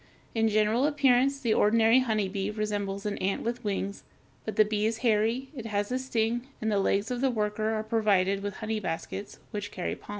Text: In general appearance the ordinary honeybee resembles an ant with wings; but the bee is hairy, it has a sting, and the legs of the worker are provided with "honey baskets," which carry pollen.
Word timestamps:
In 0.33 0.49
general 0.49 0.87
appearance 0.87 1.39
the 1.39 1.53
ordinary 1.53 1.99
honeybee 1.99 2.49
resembles 2.49 3.05
an 3.05 3.19
ant 3.19 3.43
with 3.43 3.63
wings; 3.63 4.01
but 4.45 4.55
the 4.55 4.65
bee 4.65 4.87
is 4.87 4.97
hairy, 5.05 5.49
it 5.55 5.67
has 5.67 5.91
a 5.91 5.99
sting, 5.99 6.47
and 6.59 6.71
the 6.71 6.79
legs 6.79 7.11
of 7.11 7.21
the 7.21 7.29
worker 7.29 7.69
are 7.75 7.83
provided 7.83 8.41
with 8.41 8.55
"honey 8.55 8.79
baskets," 8.79 9.37
which 9.51 9.69
carry 9.69 9.95
pollen. 9.95 10.09